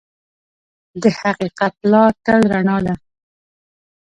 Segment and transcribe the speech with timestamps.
[1.01, 2.93] د حقیقت لار تل رڼا ده.